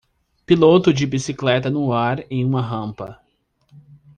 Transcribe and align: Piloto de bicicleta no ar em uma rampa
Piloto 0.47 0.91
de 0.91 1.05
bicicleta 1.05 1.69
no 1.69 1.93
ar 1.93 2.25
em 2.31 2.43
uma 2.43 2.59
rampa 2.59 3.19